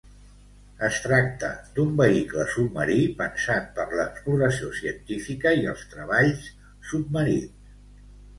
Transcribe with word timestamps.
Es 0.85 0.95
tracta 1.01 1.49
d'un 1.75 1.91
vehicle 1.99 2.45
submarí 2.53 2.95
pensat 3.19 3.69
per 3.75 3.85
l'exploració 4.01 4.71
científica 4.81 5.53
i 5.61 5.69
els 5.75 5.85
treballs 5.93 6.49
submarins. 6.95 7.71